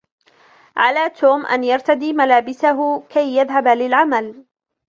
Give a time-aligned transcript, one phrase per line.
[0.75, 4.45] على توم أن يرتدي ملابسه كي يذهب للعمل.